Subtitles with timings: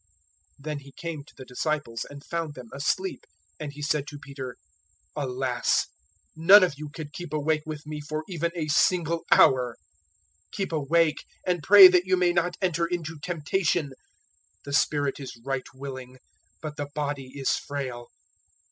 [0.57, 3.23] 026:040 Then He came to the disciples and found them asleep,
[3.59, 4.55] and He said to Peter,
[5.15, 5.89] "Alas,
[6.35, 9.77] none of you could keep awake with me for even a single hour!
[10.53, 13.91] 026:041 Keep awake, and pray that you may not enter into temptation:
[14.65, 16.17] the spirit is right willing,
[16.63, 18.07] but the body is frail."